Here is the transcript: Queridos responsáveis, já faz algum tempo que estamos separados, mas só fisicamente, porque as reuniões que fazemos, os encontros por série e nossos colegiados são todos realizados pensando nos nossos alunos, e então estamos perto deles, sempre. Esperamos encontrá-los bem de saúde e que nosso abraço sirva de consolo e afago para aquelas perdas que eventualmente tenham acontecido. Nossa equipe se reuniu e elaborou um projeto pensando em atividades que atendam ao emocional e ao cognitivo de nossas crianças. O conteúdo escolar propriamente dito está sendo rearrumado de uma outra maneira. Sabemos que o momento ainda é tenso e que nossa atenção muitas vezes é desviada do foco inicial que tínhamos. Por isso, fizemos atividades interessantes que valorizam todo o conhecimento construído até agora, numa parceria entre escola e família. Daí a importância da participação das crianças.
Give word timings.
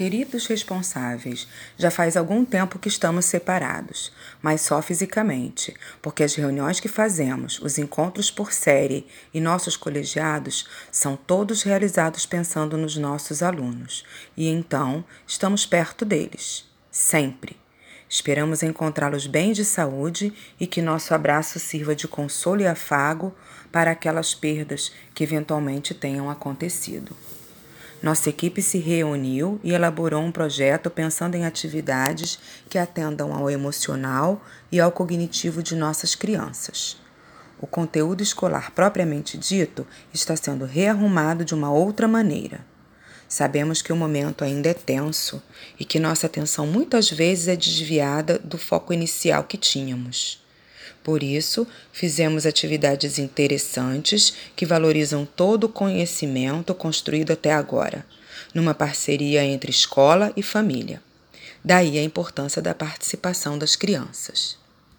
Queridos 0.00 0.46
responsáveis, 0.46 1.46
já 1.76 1.90
faz 1.90 2.16
algum 2.16 2.42
tempo 2.42 2.78
que 2.78 2.88
estamos 2.88 3.26
separados, 3.26 4.10
mas 4.40 4.62
só 4.62 4.80
fisicamente, 4.80 5.76
porque 6.00 6.22
as 6.22 6.34
reuniões 6.34 6.80
que 6.80 6.88
fazemos, 6.88 7.60
os 7.60 7.76
encontros 7.76 8.30
por 8.30 8.50
série 8.50 9.06
e 9.34 9.42
nossos 9.42 9.76
colegiados 9.76 10.66
são 10.90 11.16
todos 11.16 11.62
realizados 11.64 12.24
pensando 12.24 12.78
nos 12.78 12.96
nossos 12.96 13.42
alunos, 13.42 14.02
e 14.34 14.48
então 14.48 15.04
estamos 15.26 15.66
perto 15.66 16.06
deles, 16.06 16.64
sempre. 16.90 17.58
Esperamos 18.08 18.62
encontrá-los 18.62 19.26
bem 19.26 19.52
de 19.52 19.66
saúde 19.66 20.32
e 20.58 20.66
que 20.66 20.80
nosso 20.80 21.12
abraço 21.12 21.58
sirva 21.58 21.94
de 21.94 22.08
consolo 22.08 22.62
e 22.62 22.66
afago 22.66 23.34
para 23.70 23.90
aquelas 23.90 24.34
perdas 24.34 24.90
que 25.14 25.22
eventualmente 25.22 25.92
tenham 25.92 26.30
acontecido. 26.30 27.14
Nossa 28.02 28.30
equipe 28.30 28.62
se 28.62 28.78
reuniu 28.78 29.60
e 29.62 29.72
elaborou 29.72 30.22
um 30.22 30.32
projeto 30.32 30.88
pensando 30.88 31.34
em 31.34 31.44
atividades 31.44 32.38
que 32.68 32.78
atendam 32.78 33.34
ao 33.34 33.50
emocional 33.50 34.42
e 34.72 34.80
ao 34.80 34.90
cognitivo 34.90 35.62
de 35.62 35.76
nossas 35.76 36.14
crianças. 36.14 36.96
O 37.60 37.66
conteúdo 37.66 38.22
escolar 38.22 38.70
propriamente 38.70 39.36
dito 39.36 39.86
está 40.14 40.34
sendo 40.34 40.64
rearrumado 40.64 41.44
de 41.44 41.54
uma 41.54 41.70
outra 41.70 42.08
maneira. 42.08 42.64
Sabemos 43.28 43.82
que 43.82 43.92
o 43.92 43.96
momento 43.96 44.42
ainda 44.42 44.70
é 44.70 44.74
tenso 44.74 45.42
e 45.78 45.84
que 45.84 46.00
nossa 46.00 46.26
atenção 46.26 46.66
muitas 46.66 47.10
vezes 47.10 47.48
é 47.48 47.54
desviada 47.54 48.38
do 48.38 48.56
foco 48.56 48.94
inicial 48.94 49.44
que 49.44 49.58
tínhamos. 49.58 50.42
Por 51.02 51.22
isso, 51.22 51.66
fizemos 51.92 52.46
atividades 52.46 53.18
interessantes 53.18 54.34
que 54.54 54.66
valorizam 54.66 55.24
todo 55.24 55.64
o 55.64 55.68
conhecimento 55.68 56.74
construído 56.74 57.32
até 57.32 57.52
agora, 57.52 58.04
numa 58.54 58.74
parceria 58.74 59.42
entre 59.44 59.70
escola 59.70 60.32
e 60.36 60.42
família. 60.42 61.02
Daí 61.64 61.98
a 61.98 62.02
importância 62.02 62.60
da 62.60 62.74
participação 62.74 63.58
das 63.58 63.76
crianças. 63.76 64.59